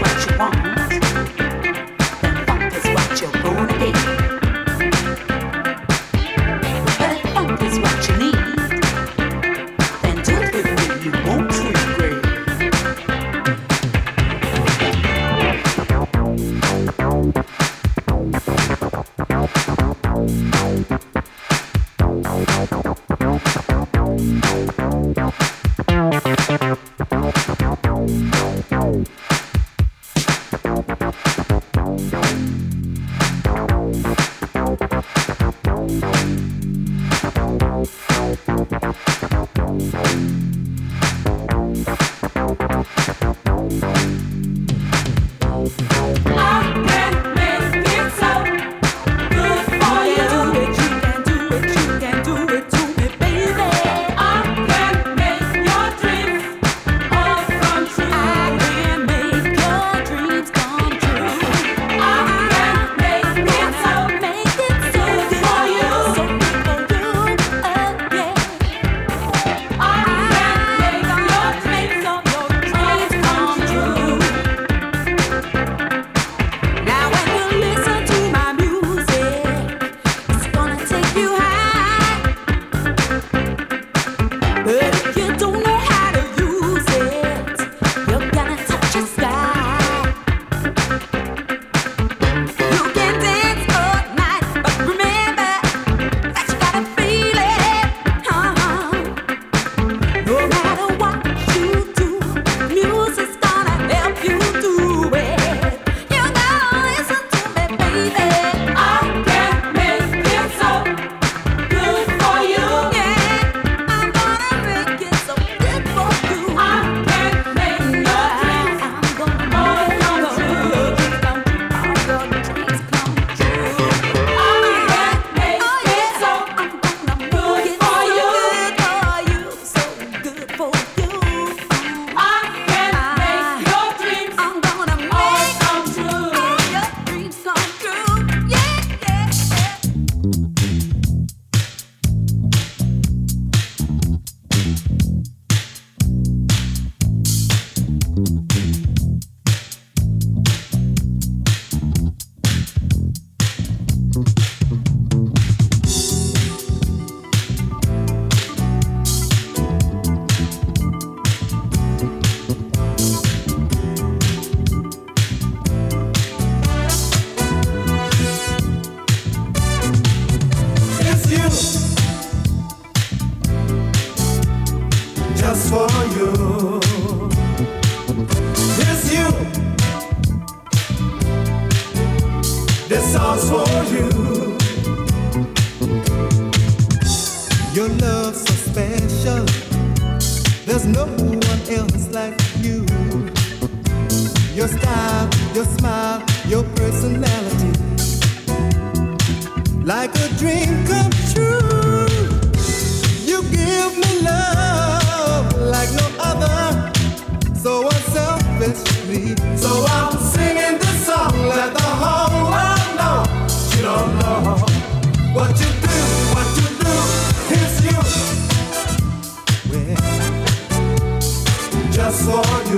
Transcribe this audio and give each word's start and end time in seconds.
what 0.00 0.30
you 0.30 0.38
want. 0.38 0.53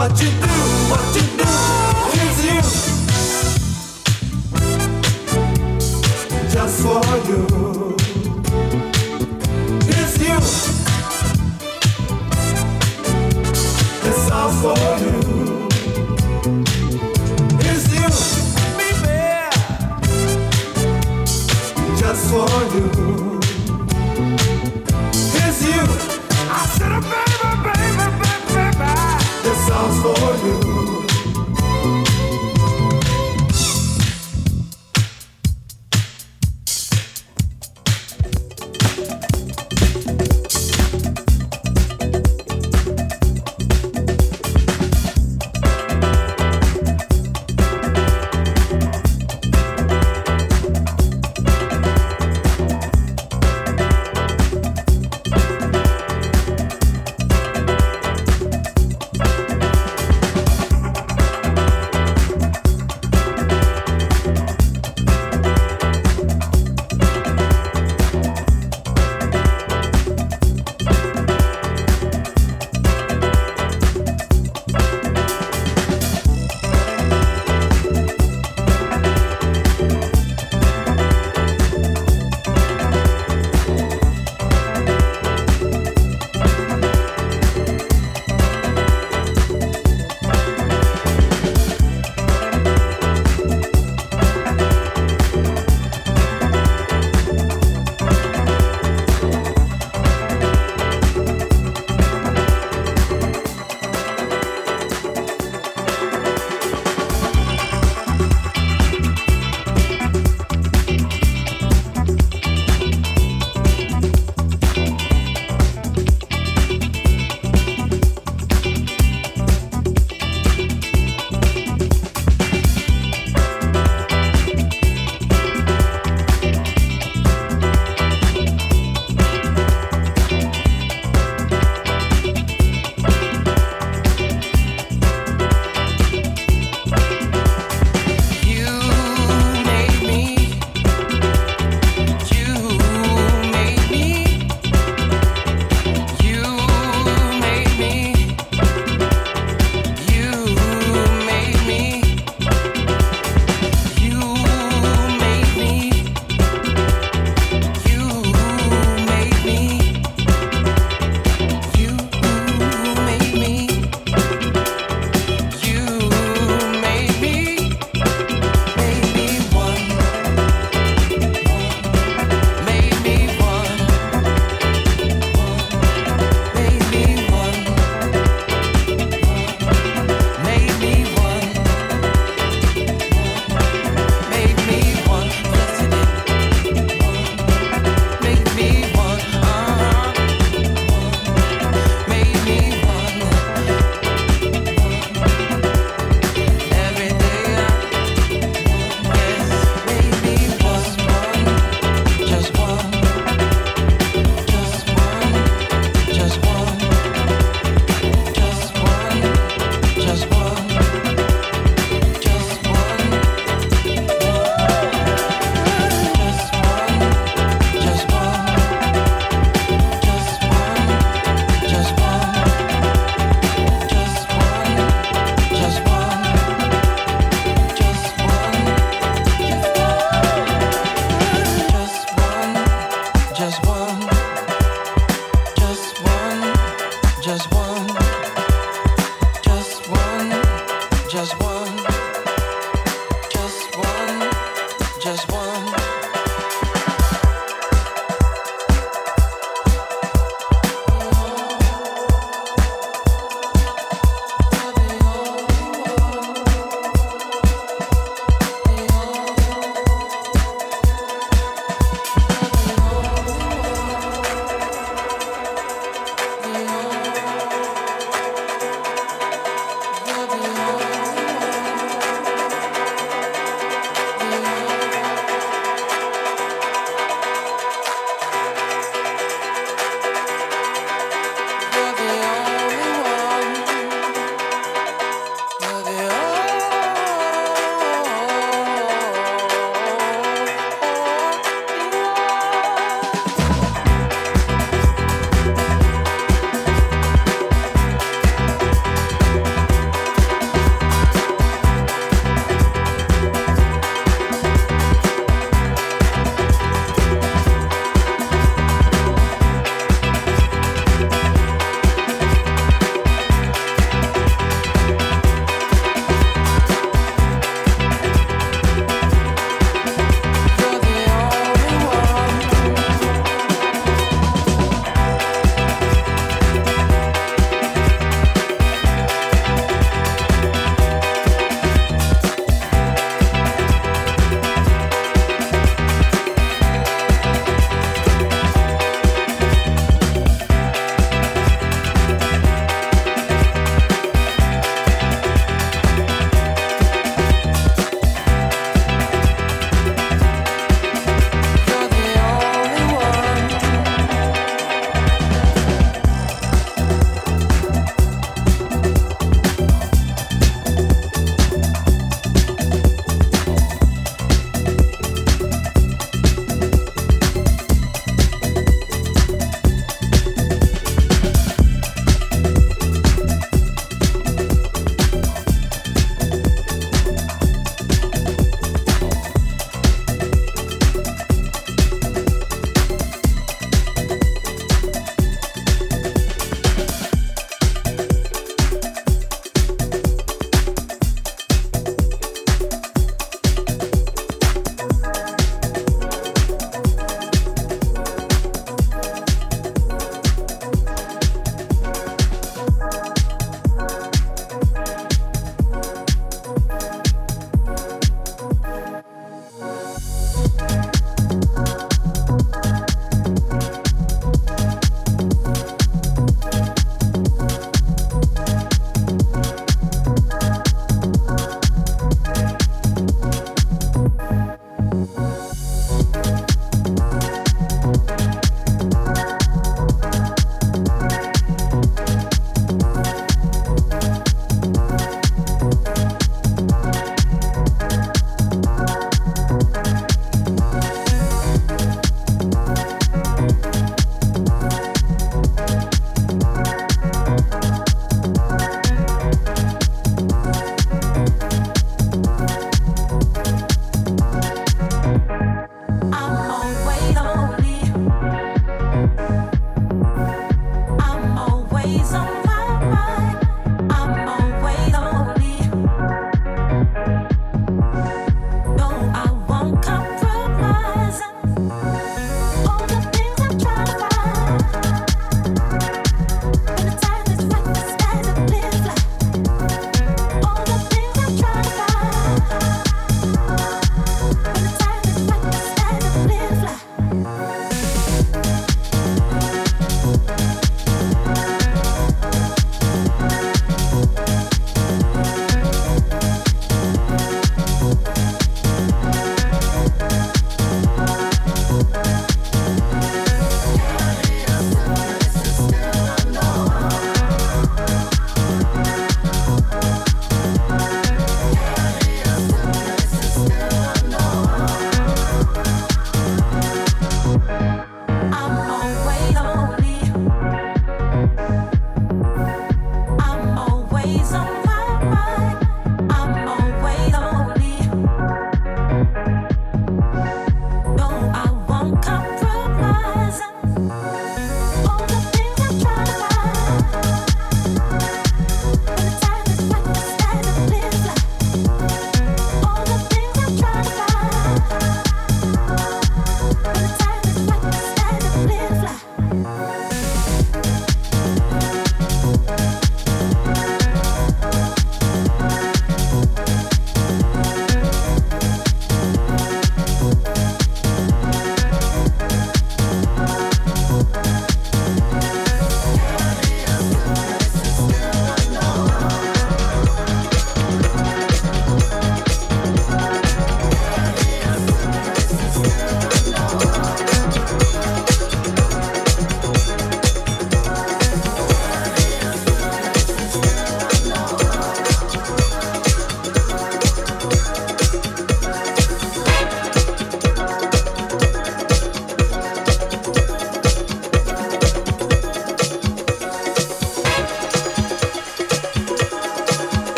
what 0.00 0.22
you 0.22 0.39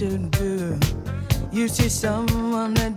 should 0.00 0.30
do. 0.30 0.80
You 1.52 1.68
see 1.68 1.90
someone 1.90 2.72
that 2.72 2.89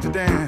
to 0.00 0.08
dance. 0.08 0.39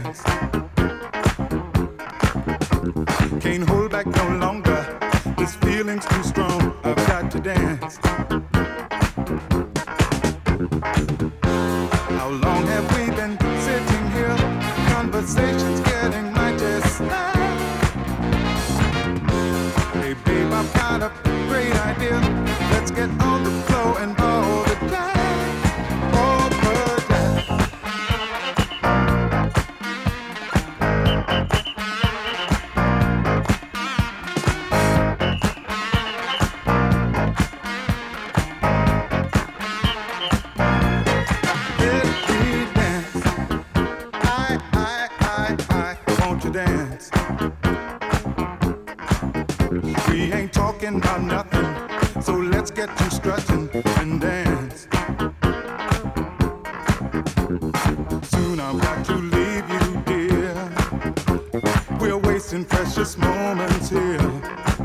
talking 50.72 50.96
about 50.96 51.22
nothing. 51.22 52.22
So 52.22 52.34
let's 52.34 52.70
get 52.70 52.96
to 52.96 53.10
stretching 53.10 53.68
and 53.98 54.20
dance. 54.20 54.86
Soon 58.30 58.60
I've 58.60 58.80
got 58.80 59.04
to 59.06 59.14
leave 59.14 59.68
you, 59.68 60.02
dear. 60.06 60.54
We're 62.00 62.18
wasting 62.18 62.64
precious 62.64 63.18
moments 63.18 63.90
here. 63.90 64.81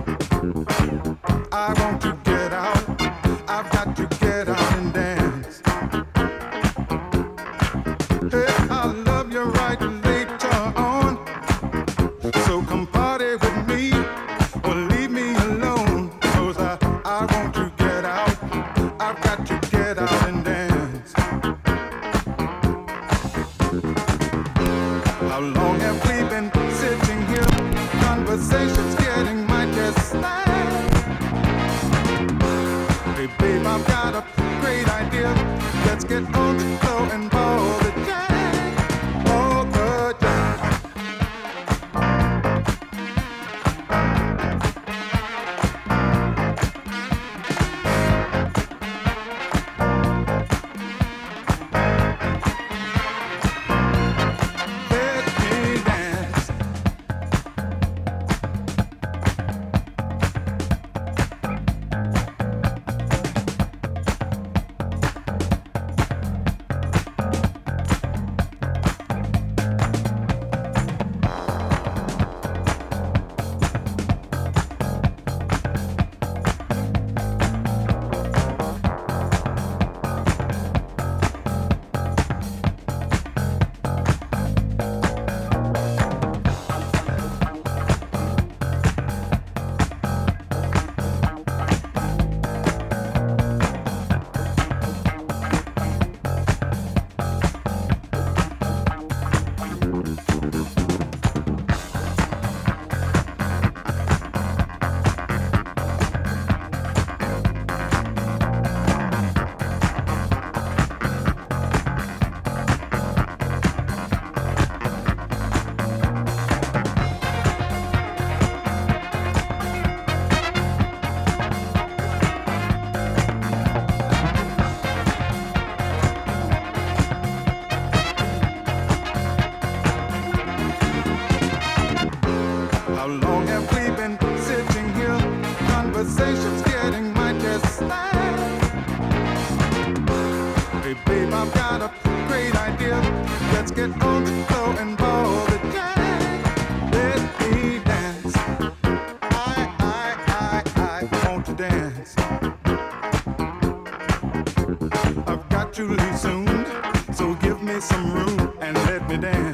And 159.23 159.46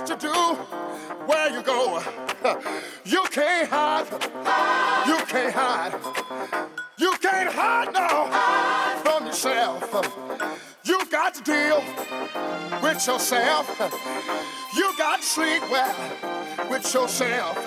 what 0.00 0.08
you 0.08 0.16
do, 0.16 0.54
where 1.26 1.50
you 1.50 1.62
go. 1.62 2.02
You 3.04 3.22
can't 3.30 3.68
hide. 3.68 4.06
You 5.06 5.16
can't 5.26 5.52
hide. 5.52 5.94
You 6.98 7.12
can't 7.20 7.52
hide 7.52 7.92
no 7.92 9.02
from 9.02 9.26
yourself. 9.26 9.82
You 10.84 11.04
got 11.10 11.34
to 11.34 11.42
deal 11.42 11.82
with 12.82 13.06
yourself. 13.06 13.68
You 14.74 14.92
got 14.96 15.20
to 15.20 15.26
sleep 15.26 15.62
well 15.70 15.94
with 16.70 16.94
yourself. 16.94 17.64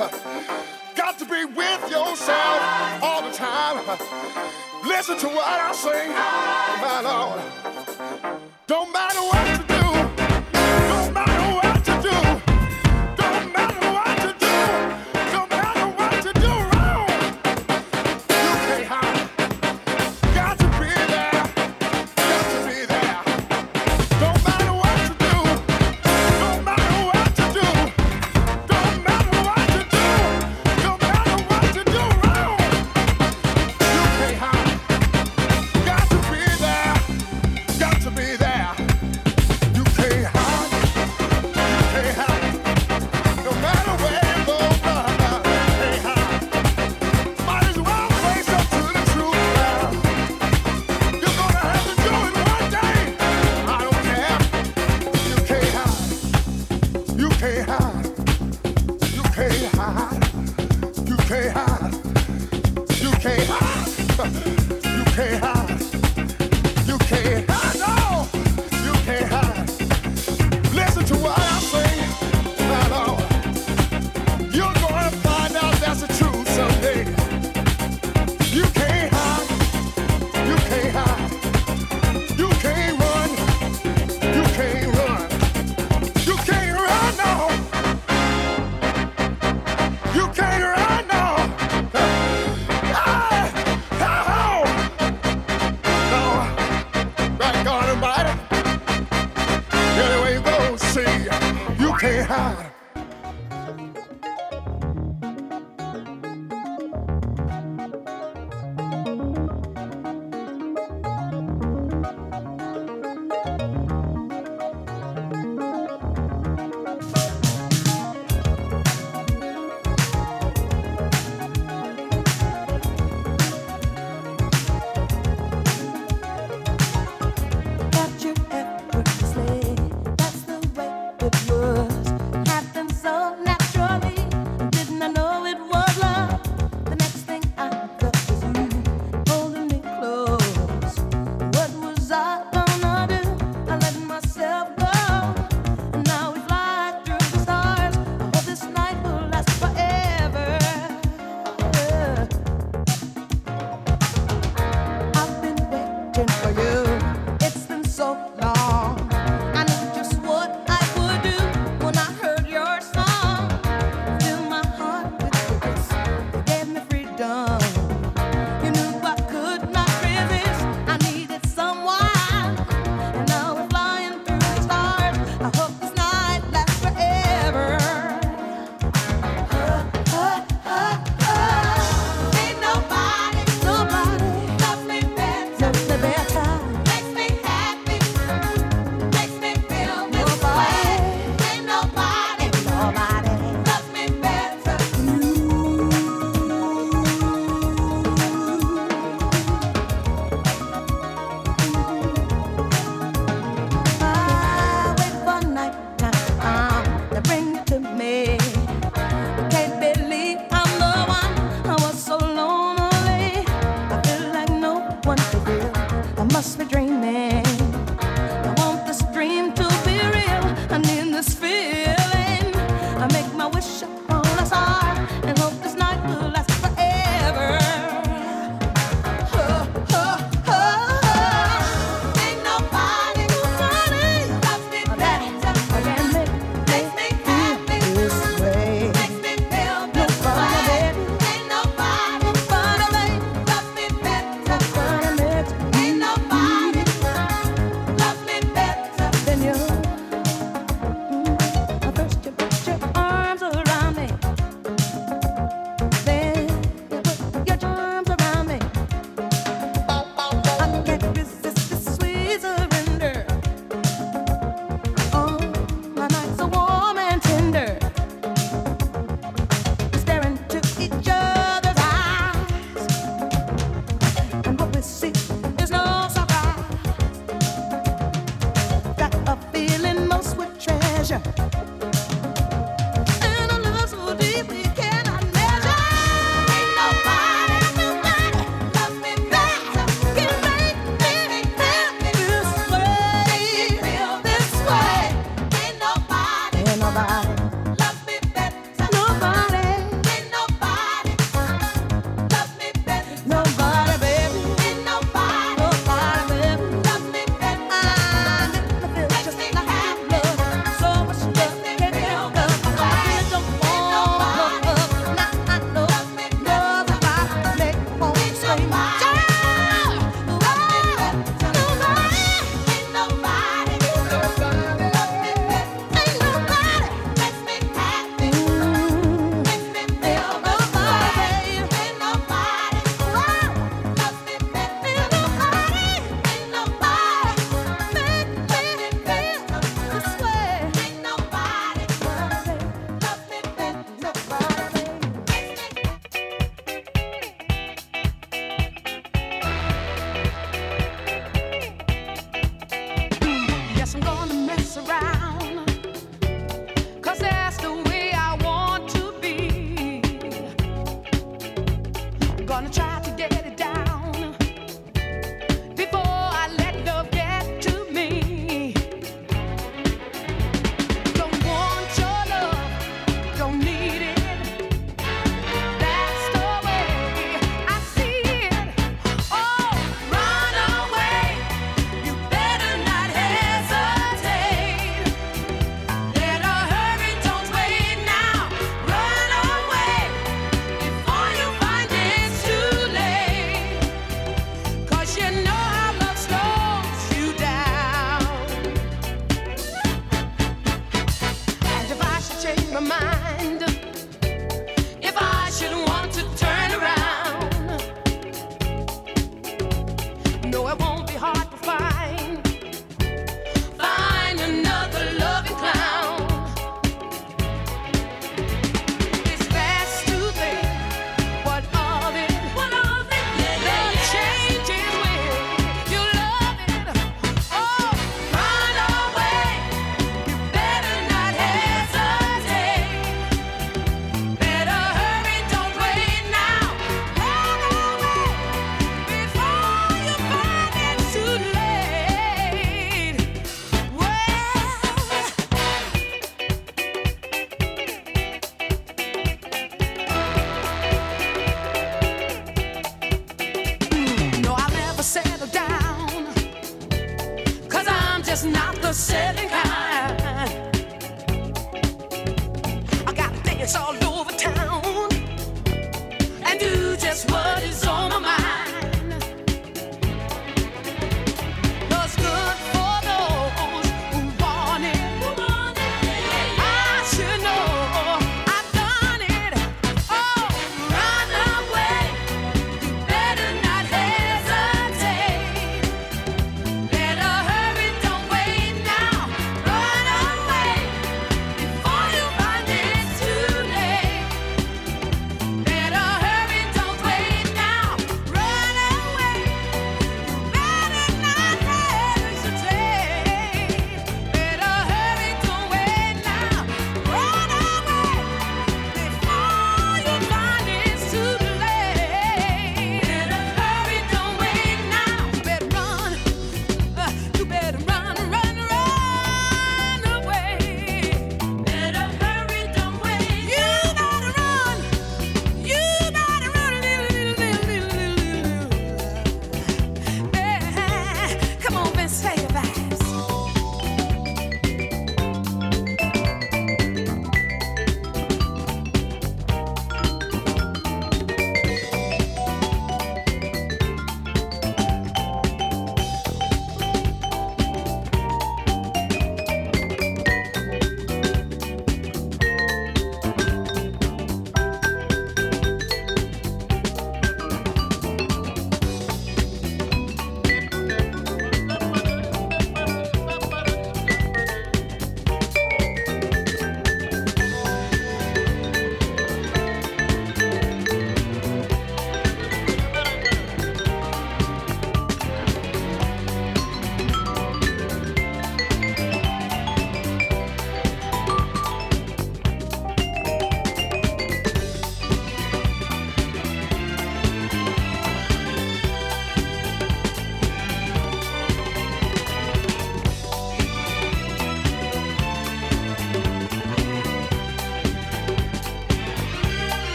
Got 0.96 1.20
to 1.20 1.26
be 1.26 1.46
with 1.46 1.92
yourself 1.92 3.04
all 3.04 3.22
the 3.22 3.36
time. 3.36 3.78
Listen 4.86 5.18
to 5.20 5.28
what 5.28 5.48
I 5.48 5.72
sing, 5.74 6.10
my 6.82 7.02
Lord. 7.02 7.73